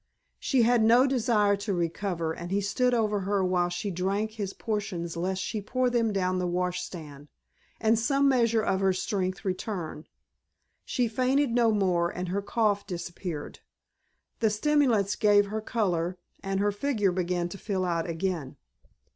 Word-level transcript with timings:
She 0.39 0.63
had 0.63 0.81
no 0.83 1.05
desire 1.05 1.55
to 1.57 1.75
recover 1.75 2.33
and 2.33 2.49
he 2.49 2.59
stood 2.59 2.95
over 2.95 3.19
her 3.19 3.45
while 3.45 3.69
she 3.69 3.91
drank 3.91 4.31
his 4.31 4.51
potions 4.51 5.15
lest 5.15 5.39
she 5.43 5.61
pour 5.61 5.91
them 5.91 6.11
down 6.11 6.39
the 6.39 6.47
washstand; 6.47 7.27
and 7.79 7.99
some 7.99 8.27
measure 8.27 8.63
of 8.63 8.79
her 8.79 8.93
strength 8.93 9.45
returned. 9.45 10.09
She 10.85 11.07
fainted 11.07 11.51
no 11.51 11.71
more 11.71 12.09
and 12.09 12.29
her 12.29 12.41
cough 12.41 12.87
disappeared. 12.87 13.59
The 14.39 14.49
stimulants 14.49 15.15
gave 15.15 15.45
her 15.45 15.61
color 15.61 16.17
and 16.41 16.59
her 16.59 16.71
figure 16.71 17.11
began 17.11 17.47
to 17.49 17.59
fill 17.59 17.85
out 17.85 18.09
again. 18.09 18.55